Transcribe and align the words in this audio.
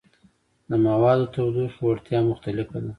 د 0.69 0.71
موادو 0.85 1.31
تودوخې 1.33 1.79
وړتیا 1.85 2.19
مختلفه 2.31 2.77
ده. 2.83 2.89